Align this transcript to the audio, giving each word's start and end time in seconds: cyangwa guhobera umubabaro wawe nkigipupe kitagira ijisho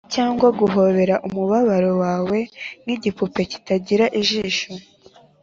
cyangwa 0.13 0.47
guhobera 0.59 1.15
umubabaro 1.27 1.91
wawe 2.03 2.37
nkigipupe 2.83 3.41
kitagira 3.51 4.05
ijisho 4.19 4.71